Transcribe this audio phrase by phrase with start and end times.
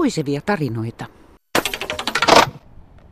[0.00, 1.04] puisevia tarinoita.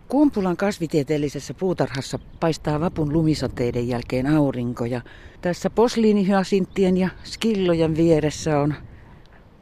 [0.09, 5.01] Kumpulan kasvitieteellisessä puutarhassa paistaa vapun lumisateiden jälkeen aurinko ja
[5.41, 8.75] tässä posliinihyasinttien ja skillojen vieressä on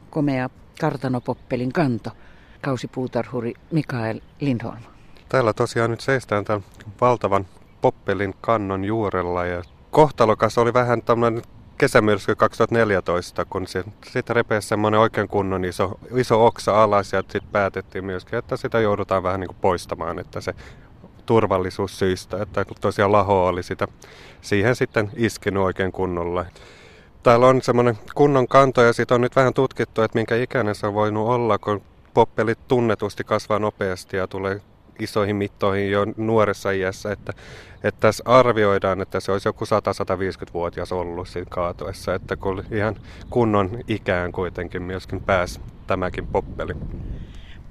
[0.09, 0.49] komea
[0.81, 2.09] kartanopoppelin kanto.
[2.61, 4.81] Kausipuutarhuri Mikael Lindholm.
[5.29, 6.63] Täällä tosiaan nyt seistään tämän
[7.01, 7.45] valtavan
[7.81, 11.41] poppelin kannon juurella ja kohtalokas oli vähän tämmöinen
[11.77, 18.05] kesämyrsky 2014, kun sitten repeesi semmoinen oikein kunnon iso, iso oksa alas ja sitten päätettiin
[18.05, 20.53] myöskin, että sitä joudutaan vähän niin kuin poistamaan, että se
[21.25, 23.87] turvallisuussyistä, että tosiaan laho oli sitä
[24.41, 26.45] siihen sitten iskenut oikein kunnolla.
[27.23, 30.87] Täällä on semmoinen kunnon kanto ja siitä on nyt vähän tutkittu, että minkä ikäinen se
[30.87, 31.81] on voinut olla, kun
[32.13, 34.61] poppelit tunnetusti kasvaa nopeasti ja tulee
[34.99, 37.33] isoihin mittoihin jo nuoressa iässä, että,
[37.83, 42.95] että tässä arvioidaan, että se olisi joku 100-150-vuotias ollut siinä kaatoessa, että kun ihan
[43.29, 46.73] kunnon ikään kuitenkin myöskin pääsi tämäkin poppeli.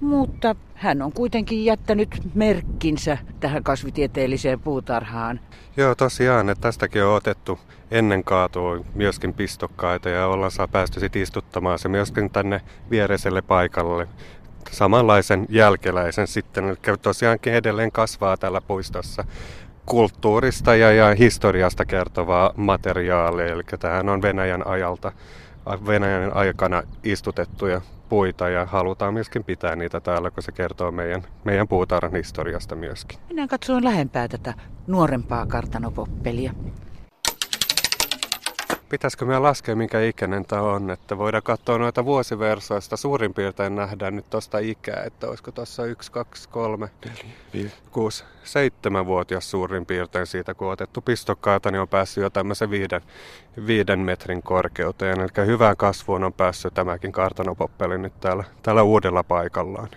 [0.01, 5.41] Mutta hän on kuitenkin jättänyt merkkinsä tähän kasvitieteelliseen puutarhaan.
[5.77, 7.59] Joo, tosiaan, että tästäkin on otettu
[7.91, 14.09] ennen kaatoa myöskin pistokkaita ja ollaan saa päästy sitten istuttamaan se myöskin tänne viereiselle paikalle
[14.71, 19.25] samanlaisen jälkeläisen sitten, eli tosiaankin edelleen kasvaa tällä puistossa
[19.87, 25.13] kulttuurista ja, ja historiasta kertovaa materiaalia, eli tähän on Venäjän ajalta,
[25.87, 31.69] Venäjän aikana istutettuja puita ja halutaan myöskin pitää niitä täällä, kun se kertoo meidän, meidän
[31.69, 33.19] puutarhan historiasta myöskin.
[33.29, 34.55] Minä katsoin lähempää tätä
[34.87, 36.53] nuorempaa kartanopoppelia.
[38.89, 42.97] Pitäisikö me laskea, minkä ikäinen tämä on, että voidaan katsoa noita vuosiversoista.
[42.97, 48.25] Suurin piirtein nähdään nyt tuosta ikää, että olisiko tuossa 1, 2, 3, 4, 5, 6,
[48.45, 53.01] 7 vuotias suurin piirtein siitä, kun on otettu pistokkaita, niin on päässyt jo tämmöisen viiden,
[53.67, 55.21] viiden metrin korkeuteen.
[55.21, 59.89] Eli hyvään kasvuun on päässyt tämäkin kartanopoppeli nyt täällä, täällä uudella paikallaan.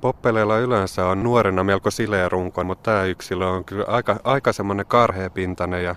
[0.00, 4.86] Poppeleilla yleensä on nuorena melko sileä runko, mutta tämä yksilö on kyllä aika, aika semmoinen
[4.86, 5.96] karheapintainen ja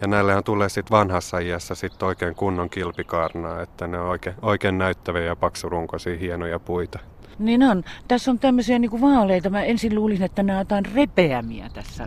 [0.00, 4.78] ja näillähän tulee sitten vanhassa iässä sit oikein kunnon kilpikaarnaa, että ne on oikein, oikein
[4.78, 6.98] näyttäviä ja paksurunkoisia hienoja puita.
[7.38, 7.84] Niin on.
[8.08, 9.50] Tässä on tämmöisiä niin vaaleita.
[9.50, 12.06] Mä ensin luulin, että nämä jotain repeämiä tässä.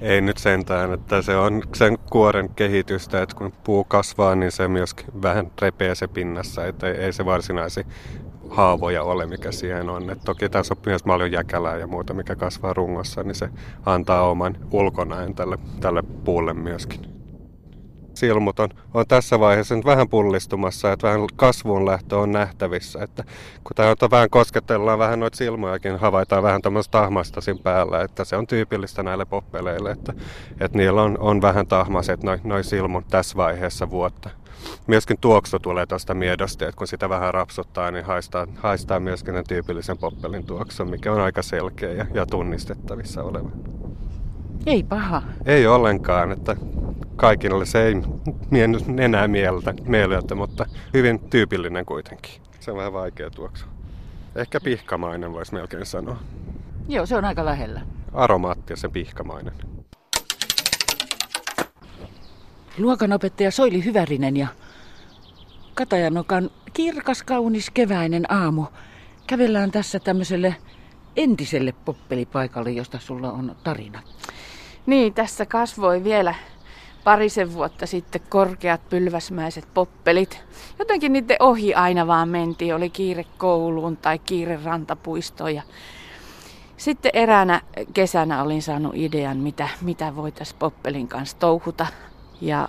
[0.00, 4.68] Ei nyt sentään, että se on sen kuoren kehitystä, että kun puu kasvaa, niin se
[4.68, 7.86] myös vähän repeää se pinnassa, että ei, ei se varsinaisi
[8.50, 10.10] haavoja ole, mikä siihen on.
[10.10, 13.48] Et toki tässä on myös paljon jäkälää ja muuta, mikä kasvaa rungossa, niin se
[13.86, 17.13] antaa oman ulkonäön tälle, tälle puulle myöskin
[18.14, 18.68] silmut on,
[19.08, 23.02] tässä vaiheessa nyt vähän pullistumassa, että vähän kasvun lähtö on nähtävissä.
[23.02, 23.24] Että
[23.64, 28.36] kun tämä vähän kosketellaan vähän noita silmojakin, havaitaan vähän tämmöistä tahmasta siinä päällä, että se
[28.36, 30.12] on tyypillistä näille poppeleille, että,
[30.60, 34.30] että niillä on, on vähän tahmaset noin noi silmun tässä vaiheessa vuotta.
[34.86, 39.98] Myöskin tuoksu tulee tuosta miedosta, että kun sitä vähän rapsuttaa, niin haistaa, haistaa myöskin tyypillisen
[39.98, 43.50] poppelin tuoksun, mikä on aika selkeä ja, ja tunnistettavissa oleva.
[44.66, 45.22] Ei paha.
[45.46, 46.56] Ei ollenkaan, että
[47.16, 47.94] kaikille se ei
[48.98, 52.32] enää mieltä, mieltä, mutta hyvin tyypillinen kuitenkin.
[52.60, 53.66] Se on vähän vaikea tuoksu.
[54.36, 56.16] Ehkä pihkamainen voisi melkein sanoa.
[56.88, 57.80] Joo, se on aika lähellä.
[58.12, 59.54] Aromaattisen pihkamainen.
[62.78, 64.48] Luokanopettaja Soili Hyvärinen ja
[65.74, 68.64] Katajanokan kirkas, kaunis keväinen aamu.
[69.26, 70.56] Kävellään tässä tämmöiselle
[71.16, 74.02] entiselle poppelipaikalle, josta sulla on tarina.
[74.86, 76.34] Niin, tässä kasvoi vielä
[77.04, 80.40] parisen vuotta sitten korkeat pylväsmäiset poppelit.
[80.78, 82.74] Jotenkin niiden ohi aina vaan mentiin.
[82.74, 85.62] Oli kiire kouluun tai kiire rantapuistoon.
[86.76, 87.60] Sitten eräänä
[87.94, 91.86] kesänä olin saanut idean, mitä, mitä voitaisiin poppelin kanssa touhuta.
[92.40, 92.68] Ja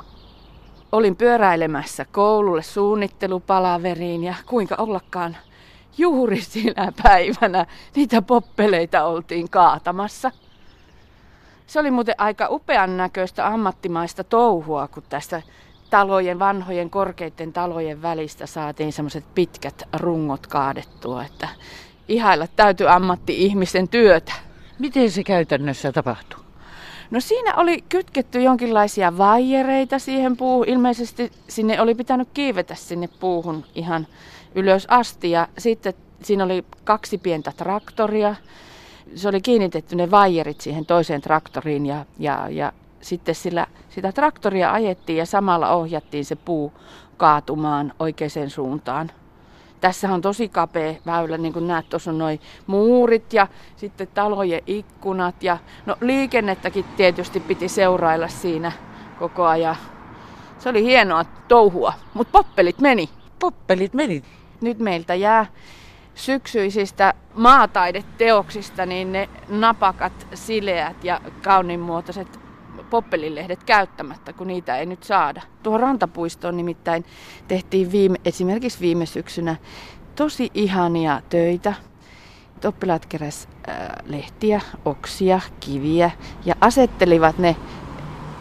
[0.91, 5.37] olin pyöräilemässä koululle suunnittelupalaveriin ja kuinka ollakaan
[5.97, 7.65] juuri sinä päivänä
[7.95, 10.31] niitä poppeleita oltiin kaatamassa–
[11.67, 15.41] se oli muuten aika upean näköistä ammattimaista touhua, kun tästä
[15.89, 21.49] talojen, vanhojen korkeiden talojen välistä saatiin semmoiset pitkät rungot kaadettua, että
[22.07, 24.33] ihailla täytyy ammatti-ihmisen työtä.
[24.79, 26.39] Miten se käytännössä tapahtuu?
[27.11, 30.69] No siinä oli kytketty jonkinlaisia vaijereita siihen puuhun.
[30.69, 34.07] Ilmeisesti sinne oli pitänyt kiivetä sinne puuhun ihan
[34.55, 35.31] ylös asti.
[35.31, 38.35] Ja sitten siinä oli kaksi pientä traktoria,
[39.15, 44.73] se oli kiinnitetty ne vaijerit siihen toiseen traktoriin ja, ja, ja sitten sillä, sitä traktoria
[44.73, 46.73] ajettiin ja samalla ohjattiin se puu
[47.17, 49.11] kaatumaan oikeaan suuntaan.
[49.81, 54.61] Tässä on tosi kapea väylä, niin kuin näet, tuossa on noin muurit ja sitten talojen
[54.67, 55.43] ikkunat.
[55.43, 58.71] Ja, no liikennettäkin tietysti piti seurailla siinä
[59.19, 59.75] koko ajan.
[60.59, 63.09] Se oli hienoa touhua, mutta poppelit meni.
[63.39, 64.23] Poppelit meni.
[64.61, 65.45] Nyt meiltä jää
[66.15, 72.39] syksyisistä maataideteoksista, niin ne napakat, sileät ja kauniinmuotoiset
[72.89, 75.41] poppelilehdet käyttämättä, kun niitä ei nyt saada.
[75.63, 77.05] Tuohon rantapuistoon nimittäin
[77.47, 79.55] tehtiin viime, esimerkiksi viime syksynä
[80.15, 81.73] tosi ihania töitä.
[82.65, 83.75] Oppilaat keräs äh,
[84.05, 86.11] lehtiä, oksia, kiviä
[86.45, 87.55] ja asettelivat ne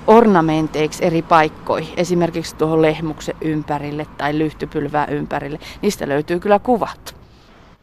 [0.07, 5.59] ornamenteiksi eri paikkoihin, esimerkiksi tuohon lehmuksen ympärille tai lyhtypylvää ympärille.
[5.83, 7.14] Niistä löytyy kyllä kuvat.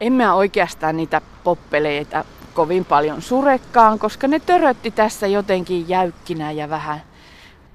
[0.02, 6.70] En mä oikeastaan niitä poppeleita kovin paljon surekkaan, koska ne törötti tässä jotenkin jäykkinä ja
[6.70, 7.02] vähän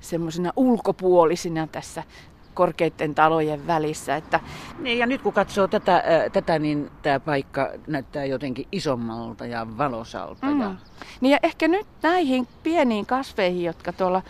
[0.00, 2.02] semmoisena ulkopuolisina tässä
[2.54, 4.16] korkeiden talojen välissä.
[4.16, 4.40] Että...
[4.78, 6.02] Niin, ja nyt kun katsoo tätä, äh,
[6.32, 10.46] tätä niin tämä paikka näyttää jotenkin isommalta ja valosalta.
[10.46, 10.60] Mm.
[10.60, 10.74] Ja...
[11.20, 14.22] Niin ja ehkä nyt näihin pieniin kasveihin, jotka tuolla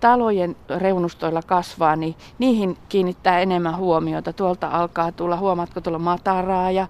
[0.00, 4.32] talojen reunustoilla kasvaa, niin niihin kiinnittää enemmän huomiota.
[4.32, 6.86] Tuolta alkaa tulla, huomaatko tuolla mataraa ja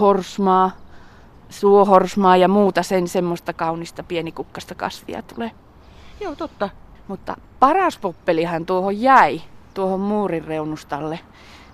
[0.00, 0.70] horsmaa,
[1.48, 5.50] suohorsmaa ja muuta sen semmoista kaunista pienikukkasta kasvia tulee.
[6.20, 6.70] Joo, totta.
[7.08, 9.40] Mutta paras poppelihan tuohon jäi,
[9.74, 11.20] tuohon muurin reunustalle.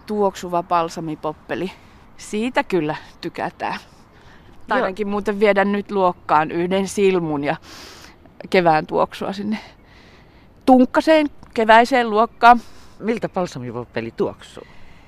[0.06, 1.72] Tuoksuva balsamipoppeli.
[2.16, 3.78] Siitä kyllä tykätään.
[4.70, 7.56] Ainakin muuten viedä nyt luokkaan yhden silmun ja
[8.50, 9.58] kevään tuoksua sinne
[10.66, 12.60] tunkkaseen keväiseen luokkaan.
[12.98, 14.64] Miltä balsamipoppeli tuoksuu?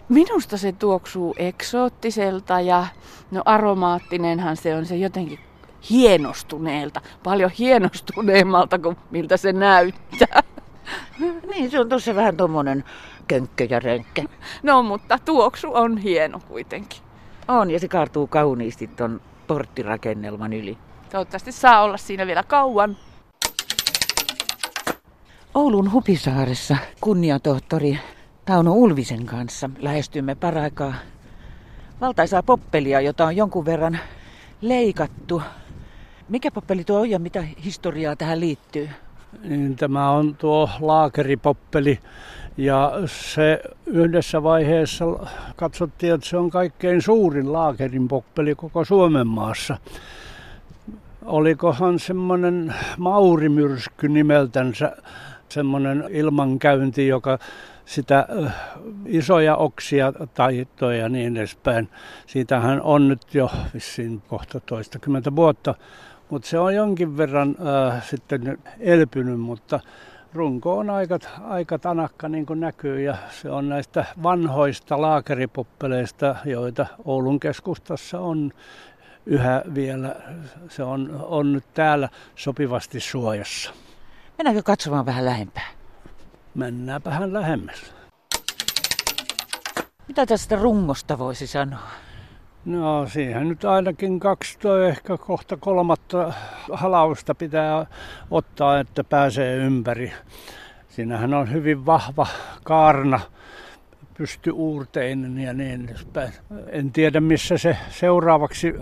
[0.08, 2.86] Minusta se tuoksuu eksoottiselta ja
[3.30, 5.38] no aromaattinenhan se on se jotenkin
[5.90, 10.42] hienostuneelta, paljon hienostuneemmalta kuin miltä se näyttää.
[11.48, 12.84] Niin, se on tosi vähän tommonen
[13.28, 14.24] könkkö ja rönkkä.
[14.62, 17.00] No, mutta tuoksu on hieno kuitenkin.
[17.48, 20.78] On, ja se kaartuu kauniisti ton porttirakennelman yli.
[21.10, 22.96] Toivottavasti saa olla siinä vielä kauan.
[25.54, 27.98] Oulun Hupisaaressa kunniatohtori
[28.44, 30.94] Tauno Ulvisen kanssa lähestymme paraikaa
[32.00, 33.98] valtaisaa poppelia, jota on jonkun verran
[34.60, 35.42] leikattu.
[36.28, 38.88] Mikä poppeli tuo on ja mitä historiaa tähän liittyy?
[39.44, 41.98] Niin, tämä on tuo laakeripoppeli
[42.56, 45.04] ja se yhdessä vaiheessa
[45.56, 49.76] katsottiin, että se on kaikkein suurin laakerin poppeli koko Suomen maassa.
[51.24, 54.96] Olikohan semmoinen Maurimyrsky nimeltänsä
[55.54, 57.38] semmoinen ilmankäynti, joka
[57.84, 58.26] sitä
[59.06, 61.88] isoja oksia taittoja ja niin edespäin.
[62.26, 65.74] Siitähän on nyt jo vissiin kohta toistakymmentä vuotta,
[66.30, 69.80] mutta se on jonkin verran äh, sitten elpynyt, mutta
[70.32, 76.86] runko on aika, aika tanakka niin kuin näkyy ja se on näistä vanhoista laakeripoppeleista, joita
[77.04, 78.52] Oulun keskustassa on
[79.26, 80.16] yhä vielä.
[80.68, 83.83] Se on, on nyt täällä sopivasti suojassa.
[84.38, 85.68] Mennäänkö katsomaan vähän lähempää?
[86.54, 87.94] Mennäänpä vähän lähemmäs.
[90.08, 91.88] Mitä tästä rungosta voisi sanoa?
[92.64, 96.32] No siihen nyt ainakin kaksi tai ehkä kohta kolmatta
[96.72, 97.86] halausta pitää
[98.30, 100.12] ottaa, että pääsee ympäri.
[100.88, 102.26] Siinähän on hyvin vahva
[102.62, 103.20] kaarna,
[104.52, 106.32] uurteinen ja niin edespäin.
[106.68, 108.74] En tiedä missä se seuraavaksi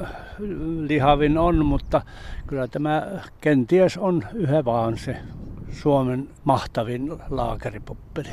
[0.89, 2.03] lihavin on, mutta
[2.47, 3.07] kyllä tämä
[3.41, 5.17] kenties on yhä vaan se
[5.73, 8.29] Suomen mahtavin laakeripoppeli.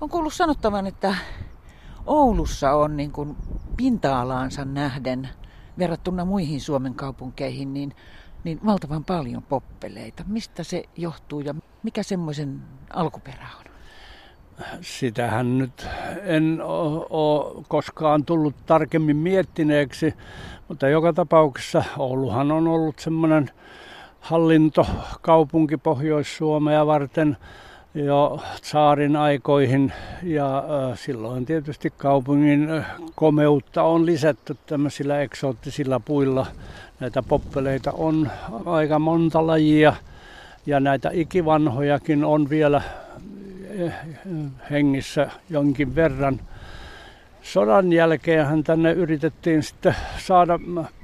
[0.00, 1.14] On kuullut sanottavan, että
[2.06, 3.36] Oulussa on niin kuin
[3.76, 5.28] pinta-alaansa nähden
[5.78, 7.92] verrattuna muihin Suomen kaupunkeihin niin,
[8.44, 10.24] niin valtavan paljon poppeleita.
[10.26, 12.60] Mistä se johtuu ja mikä semmoisen
[12.92, 13.72] alkuperä on?
[14.80, 15.86] Sitähän nyt
[16.22, 16.58] en
[17.10, 20.14] ole koskaan tullut tarkemmin miettineeksi,
[20.68, 23.50] mutta joka tapauksessa Ouluhan on ollut semmoinen
[24.22, 27.36] hallintokaupunki Pohjois-Suomea varten
[27.94, 30.64] jo saarin aikoihin ja
[30.94, 36.46] silloin tietysti kaupungin komeutta on lisätty tämmöisillä eksoottisilla puilla.
[37.00, 38.30] Näitä poppeleita on
[38.66, 39.94] aika monta lajia
[40.66, 42.82] ja näitä ikivanhojakin on vielä
[43.86, 43.94] äh,
[44.70, 46.40] hengissä jonkin verran.
[47.42, 50.58] Sodan jälkeen tänne yritettiin sitten saada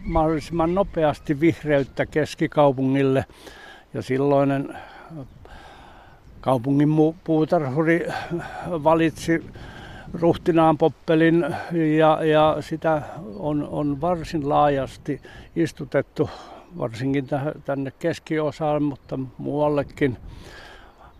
[0.04, 3.24] mahdollisimman nopeasti vihreyttä keskikaupungille
[3.94, 4.76] ja silloinen
[6.40, 6.88] kaupungin
[7.24, 8.08] puutarhuri
[8.70, 9.44] valitsi
[10.12, 11.46] ruhtinaan poppelin
[11.98, 13.02] ja, ja sitä
[13.38, 15.20] on, on varsin laajasti
[15.56, 16.30] istutettu
[16.78, 17.28] varsinkin
[17.64, 20.16] tänne keskiosaan, mutta muuallekin.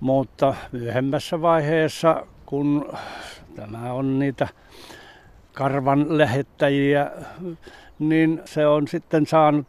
[0.01, 2.93] Mutta myöhemmässä vaiheessa, kun
[3.57, 4.49] tämä on niitä
[5.52, 7.11] karvan lähettäjiä,
[7.99, 9.67] niin se on sitten saanut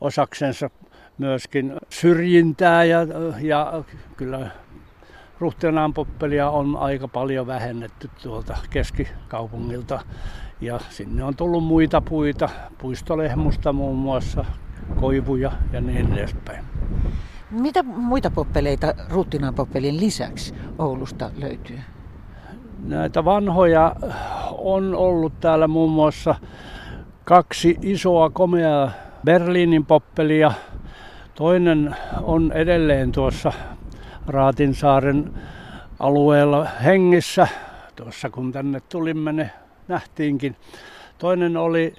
[0.00, 0.70] osaksensa
[1.18, 2.98] myöskin syrjintää ja,
[3.40, 3.84] ja
[4.16, 4.50] kyllä
[5.40, 10.00] Ruhtenaan poppelia on aika paljon vähennetty tuolta keskikaupungilta.
[10.60, 12.48] Ja sinne on tullut muita puita,
[12.78, 14.44] puistolehmusta muun muassa,
[15.00, 16.64] koivuja ja niin edespäin.
[17.50, 21.78] Mitä muita poppeleita ruuttinaan poppelin lisäksi Oulusta löytyy?
[22.84, 23.96] Näitä vanhoja
[24.58, 26.34] on ollut täällä muun muassa
[27.24, 28.90] kaksi isoa komeaa
[29.24, 30.52] Berliinin poppelia.
[31.34, 33.52] Toinen on edelleen tuossa
[34.26, 35.32] Raatinsaaren
[35.98, 37.48] alueella hengissä.
[37.96, 39.50] Tuossa kun tänne tulimme, ne
[39.88, 40.56] nähtiinkin.
[41.18, 41.94] Toinen oli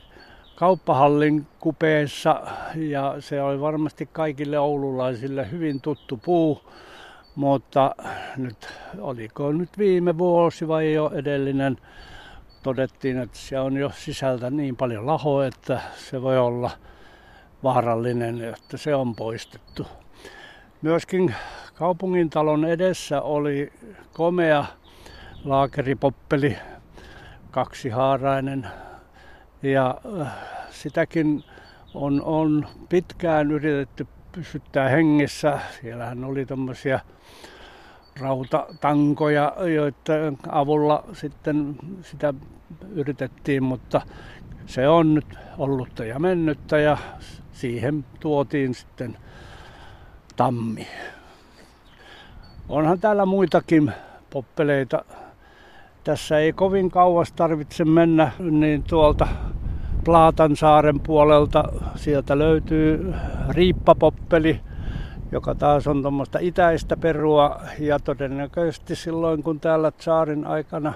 [0.55, 2.41] kauppahallin kupeessa
[2.75, 6.61] ja se oli varmasti kaikille oululaisille hyvin tuttu puu.
[7.37, 7.95] Mutta
[8.37, 8.67] nyt,
[8.99, 11.77] oliko nyt viime vuosi vai jo edellinen,
[12.63, 16.71] todettiin, että se on jo sisältä niin paljon lahoa, että se voi olla
[17.63, 19.87] vaarallinen, että se on poistettu.
[20.81, 21.35] Myöskin
[21.73, 23.73] kaupungin talon edessä oli
[24.13, 24.65] komea
[25.43, 26.57] laakeripoppeli,
[27.51, 28.67] kaksihaarainen.
[29.61, 30.27] Ja äh,
[30.69, 31.43] sitäkin
[31.93, 35.59] on, on pitkään yritetty pysyttää hengissä.
[35.81, 36.99] Siellähän oli tämmöisiä
[38.19, 42.33] rautatankoja, joiden avulla sitten sitä
[42.89, 44.01] yritettiin, mutta
[44.65, 46.97] se on nyt ollutta ja mennyttä ja
[47.51, 49.17] siihen tuotiin sitten
[50.35, 50.87] tammi.
[52.69, 53.91] Onhan täällä muitakin
[54.29, 55.05] poppeleita.
[56.03, 59.27] Tässä ei kovin kauas tarvitse mennä, niin tuolta
[60.05, 61.63] Plaatansaaren puolelta
[61.95, 63.13] sieltä löytyy
[63.49, 64.61] riippapoppeli,
[65.31, 70.93] joka taas on tuommoista itäistä perua ja todennäköisesti silloin kun täällä saarin aikana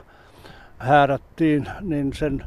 [0.78, 2.46] häärättiin, niin sen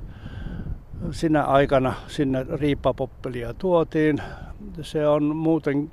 [1.10, 4.18] sinä aikana sinne riippapoppelia tuotiin.
[4.82, 5.92] Se on muuten,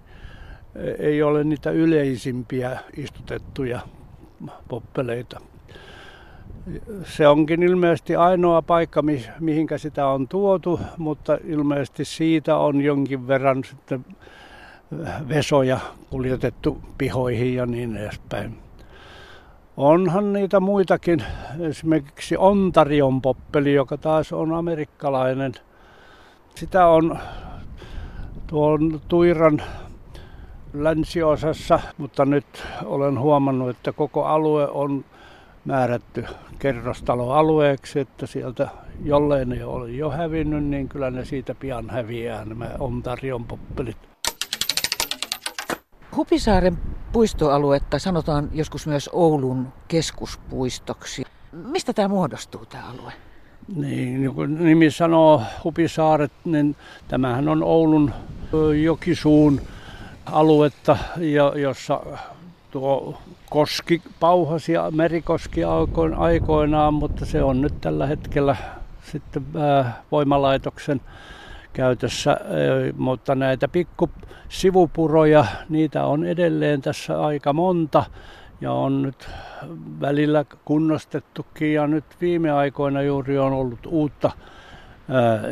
[1.00, 3.80] ei ole niitä yleisimpiä istutettuja
[4.68, 5.42] poppeleita.
[7.04, 9.04] Se onkin ilmeisesti ainoa paikka,
[9.40, 14.06] mihinkä sitä on tuotu, mutta ilmeisesti siitä on jonkin verran sitten
[15.30, 15.80] vesoja
[16.10, 18.58] kuljetettu pihoihin ja niin edespäin.
[19.78, 21.24] Onhan niitä muitakin,
[21.60, 25.54] esimerkiksi Ontarion poppeli, joka taas on amerikkalainen.
[26.56, 27.20] Sitä on
[28.48, 29.62] tuon Tuiran
[30.74, 35.06] länsiosassa, mutta nyt olen huomannut, että koko alue on
[35.66, 36.26] määrätty
[36.60, 38.68] kerrostaloalueeksi, että sieltä
[39.04, 44.11] jollei ne ole jo hävinnyt, niin kyllä ne siitä pian häviää nämä Ontarion poppelit.
[46.16, 46.78] Hupisaaren
[47.12, 51.24] puistoaluetta sanotaan joskus myös Oulun keskuspuistoksi.
[51.52, 53.14] Mistä tämä muodostuu tämä alue?
[53.76, 56.76] Niin, niin kuin nimi sanoo Hupisaaret, niin
[57.08, 58.14] tämähän on Oulun
[58.84, 59.62] jokisuun
[60.26, 60.98] aluetta,
[61.62, 62.02] jossa
[62.72, 63.18] tuo
[63.50, 65.62] koski pauhasi ja merikoski
[66.18, 68.56] aikoinaan, mutta se on nyt tällä hetkellä
[69.12, 69.46] sitten
[70.12, 71.02] voimalaitoksen
[71.74, 72.38] käytössä,
[72.98, 74.10] mutta näitä pikku
[74.50, 78.04] sivupuroja, niitä on edelleen tässä aika monta
[78.62, 79.30] ja on nyt
[80.02, 84.32] välillä kunnostettukin ja nyt viime aikoina juuri on ollut uutta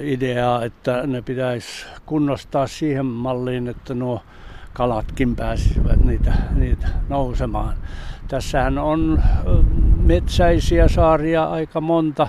[0.02, 4.22] ideaa, että ne pitäisi kunnostaa siihen malliin, että nuo
[4.74, 7.74] kalatkin pääsisivät niitä, niitä nousemaan.
[8.28, 9.22] Tässähän on
[10.04, 12.28] metsäisiä saaria aika monta.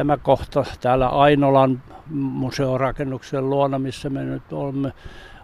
[0.00, 4.92] Tämä kohta täällä Ainolan museorakennuksen luona, missä me nyt olemme,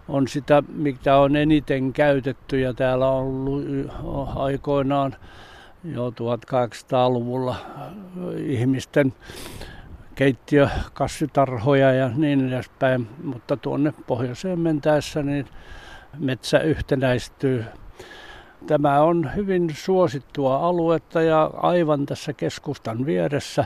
[0.07, 3.91] on sitä, mikä on eniten käytetty ja täällä on ollut
[4.35, 5.15] aikoinaan
[5.83, 7.55] jo 1800-luvulla
[8.37, 9.13] ihmisten
[10.15, 15.45] keittiökassitarhoja ja niin edespäin, mutta tuonne pohjoiseen mentäessä niin
[16.19, 17.65] metsä yhtenäistyy.
[18.67, 23.65] Tämä on hyvin suosittua aluetta ja aivan tässä keskustan vieressä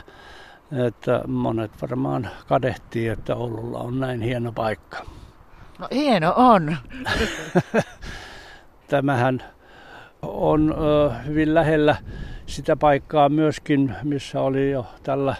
[0.86, 5.04] että monet varmaan kadehtii, että Oululla on näin hieno paikka.
[5.78, 6.76] No hieno on.
[8.88, 9.42] Tämähän
[10.22, 10.74] on
[11.26, 11.96] hyvin lähellä
[12.46, 15.34] sitä paikkaa myöskin, missä oli jo tällä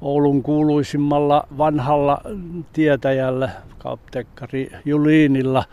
[0.00, 2.20] Oulun kuuluisimmalla vanhalla
[2.72, 5.64] tietäjällä, kapteekkari Juliinilla,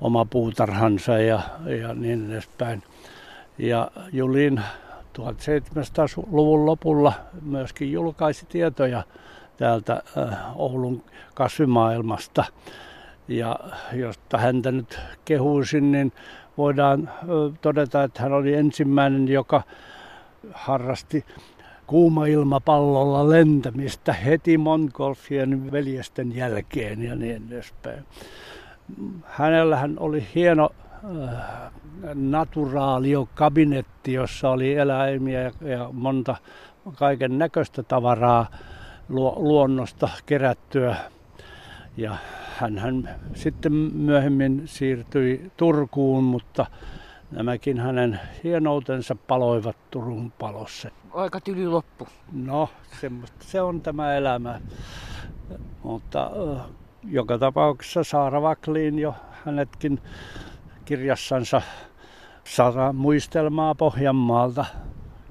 [0.00, 1.40] oma puutarhansa ja,
[1.80, 2.82] ja niin edespäin.
[3.58, 4.60] Ja Julin
[5.18, 9.02] 1700-luvun lopulla myöskin julkaisi tietoja
[9.56, 11.04] täältä äh, Oulun
[11.34, 12.44] kasvimaailmasta.
[13.28, 13.56] Ja
[13.92, 16.12] josta häntä nyt kehuisin, niin
[16.58, 17.10] voidaan
[17.60, 19.62] todeta, että hän oli ensimmäinen, joka
[20.52, 21.24] harrasti
[21.86, 28.06] kuuma-ilmapallolla lentämistä heti Montgolfien veljesten jälkeen ja niin edespäin.
[29.24, 30.70] Hänellähän oli hieno
[32.14, 36.36] naturaalio-kabinetti, jossa oli eläimiä ja monta
[36.96, 38.46] kaiken näköistä tavaraa.
[39.36, 40.96] luonnosta kerättyä.
[41.96, 42.16] Ja
[42.56, 46.66] hän sitten myöhemmin siirtyi Turkuun, mutta
[47.30, 50.88] nämäkin hänen hienoutensa paloivat Turun palossa.
[51.14, 52.08] Aika tyly loppu.
[52.32, 52.68] No,
[53.40, 54.60] se on tämä elämä.
[55.82, 56.30] Mutta
[57.04, 60.00] joka tapauksessa Saara Vakliin jo hänetkin
[60.84, 61.62] kirjassansa
[62.44, 64.64] sata muistelmaa Pohjanmaalta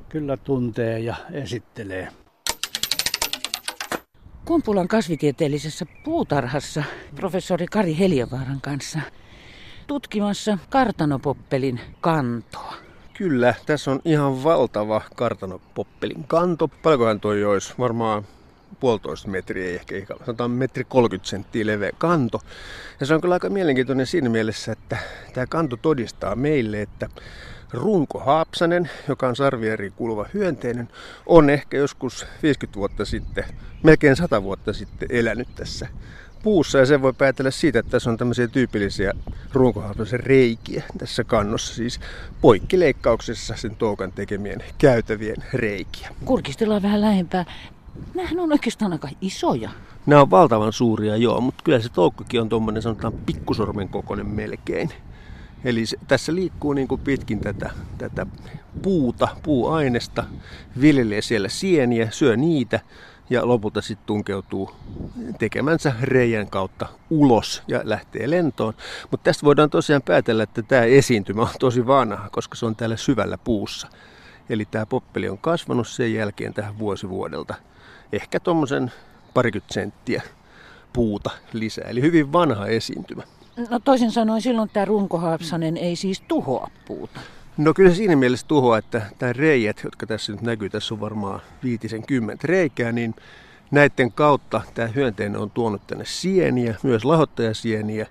[0.10, 2.08] kyllä tuntee ja esittelee.
[4.46, 6.84] Kumpulan kasvitieteellisessä puutarhassa
[7.16, 9.00] professori Kari Heliövaaran kanssa
[9.88, 12.74] tutkimassa kartanopoppelin kantoa.
[13.14, 16.68] Kyllä, tässä on ihan valtava kartanopoppelin kanto.
[16.68, 17.74] Paljonkohan toi olisi?
[17.80, 18.24] Varmaan
[18.80, 22.42] puolitoista metriä, ehkä, ehkä sanotaan metri 30 senttiä leveä kanto.
[23.00, 24.98] Ja se on kyllä aika mielenkiintoinen siinä mielessä, että
[25.34, 27.10] tämä kanto todistaa meille, että
[27.74, 30.90] Runko Haapsanen, joka on sarvieriin kuuluva hyönteinen,
[31.26, 33.44] on ehkä joskus 50 vuotta sitten,
[33.84, 35.88] melkein 100 vuotta sitten elänyt tässä
[36.44, 39.14] puussa ja sen voi päätellä siitä, että tässä on tämmöisiä tyypillisiä
[39.54, 42.00] runkohaapsasen reikiä tässä kannossa, siis
[42.42, 46.10] poikkileikkauksessa sen toukan tekemien käytävien reikiä.
[46.26, 47.46] Kurkistellaan vähän lähempää.
[48.14, 49.70] Nämähän on oikeastaan aika isoja.
[50.06, 54.90] Nämä on valtavan suuria, joo, mutta kyllä se toukkakin on tuommoinen sanotaan pikkusormen kokoinen melkein.
[55.64, 58.26] Eli se, tässä liikkuu niin kuin pitkin tätä, tätä
[58.82, 60.24] puuta, puuainesta,
[60.82, 62.80] viljelee siellä sieniä, syö niitä
[63.30, 64.72] ja lopulta sitten tunkeutuu
[65.40, 68.74] tekemänsä reijän kautta ulos ja lähtee lentoon.
[69.12, 72.98] Mutta tästä voidaan tosiaan päätellä, että tämä esiintymä on tosi vanha, koska se on täällä
[72.98, 73.88] syvällä puussa.
[74.50, 77.56] Eli tämä poppeli on kasvanut sen jälkeen tähän vuosivuodelta
[78.12, 78.92] ehkä tuommoisen
[79.34, 80.22] parikymmentä senttiä
[80.94, 81.88] puuta lisää.
[81.88, 83.24] Eli hyvin vanha esiintymä.
[83.70, 87.20] No toisin sanoen silloin tämä runkohaapsanen ei siis tuhoa puuta.
[87.58, 91.42] No kyllä siinä mielessä tuhoa, että tämä reijät, jotka tässä nyt näkyy, tässä on varmaan
[91.64, 93.16] viitisen kymmentä reikää, niin
[93.72, 98.08] näiden kautta tämä hyönteinen on tuonut tänne sieniä, myös lahottajasieniä.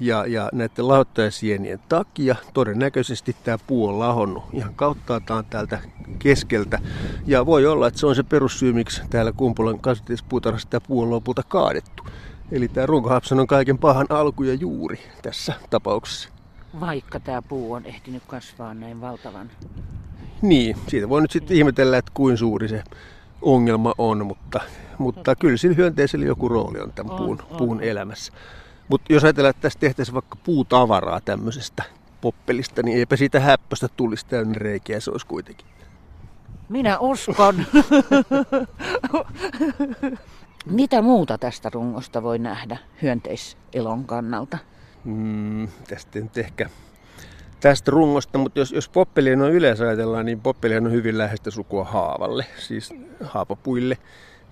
[0.00, 5.78] Ja, ja näiden lahottajasienien takia todennäköisesti tämä puu on lahonnut ihan kauttaaltaan täältä
[6.18, 6.78] keskeltä.
[7.26, 11.10] Ja voi olla, että se on se perussyy, miksi täällä Kumpulan kasvatispuutarhassa tämä puu on
[11.10, 12.02] lopulta kaadettu.
[12.52, 16.28] Eli tämä runkohapsan on kaiken pahan alku ja juuri tässä tapauksessa.
[16.80, 19.50] Vaikka tämä puu on ehtinyt kasvaa näin valtavan.
[20.42, 22.84] Niin, siitä voi nyt sitten ihmetellä, että kuin suuri se
[23.42, 24.60] ongelma on, mutta,
[24.98, 27.82] mutta kyllä sillä hyönteisellä joku rooli on tämän puun, on, puun on.
[27.82, 28.32] elämässä.
[28.92, 31.82] Mutta jos ajatellaan, että tässä tehtäisiin vaikka puutavaraa tämmöisestä
[32.20, 35.66] poppelista, niin eipä siitä häppöstä tulisi täynnä reikiä, se olisi kuitenkin.
[36.68, 37.54] Minä uskon.
[40.66, 44.58] Mitä muuta tästä rungosta voi nähdä hyönteiselon kannalta?
[45.04, 46.70] Mm, tästä nyt ehkä
[47.60, 51.84] tästä rungosta, mutta jos, jos poppelien on yleensä ajatellaan, niin poppelien on hyvin läheistä sukua
[51.84, 53.98] haavalle, siis haapapuille.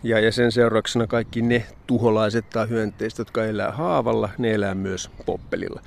[0.03, 5.11] Ja, ja sen seurauksena kaikki ne tuholaiset tai hyönteiset, jotka elää haavalla, ne elää myös
[5.27, 5.81] poppelilla.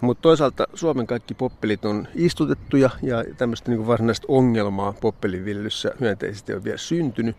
[0.00, 6.64] Mutta toisaalta Suomen kaikki poppelit on istutettuja ja tämmöistä niin varsinaista ongelmaa poppeliviljelyssä hyönteisesti on
[6.64, 7.36] vielä syntynyt.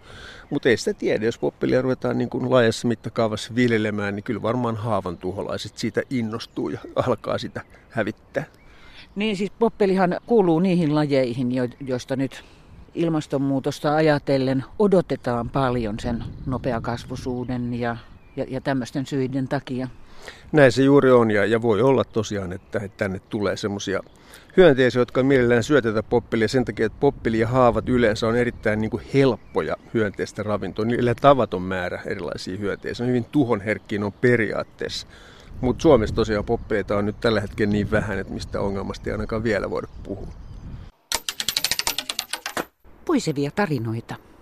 [0.50, 4.76] Mutta ei sitä tiedä, jos poppelia ruvetaan niin kuin laajassa mittakaavassa viljelemään, niin kyllä varmaan
[4.76, 8.46] haavan tuholaiset siitä innostuu ja alkaa sitä hävittää.
[9.16, 12.44] Niin siis poppelihan kuuluu niihin lajeihin, joista nyt
[12.96, 17.98] ilmastonmuutosta ajatellen odotetaan paljon sen nopeakasvuisuuden ja,
[18.36, 19.88] ja, ja tämmöisten syiden takia.
[20.52, 24.00] Näin se juuri on ja, ja voi olla tosiaan, että, tänne tulee semmoisia
[24.58, 28.82] hyönteisiä, jotka mielellään syö tätä poppelia sen takia, että poppeli ja haavat yleensä on erittäin
[28.82, 30.86] niin kuin helppoja hyönteistä ravintoa.
[30.86, 33.04] Niillä tavaton määrä erilaisia hyönteisiä.
[33.04, 35.08] On hyvin tuhonherkkiä on periaatteessa.
[35.62, 39.44] Mutta Suomessa tosiaan poppeleita on nyt tällä hetkellä niin vähän, että mistä ongelmasta ei ainakaan
[39.44, 40.43] vielä voida puhua.
[43.06, 44.33] Puisevia tarinoita.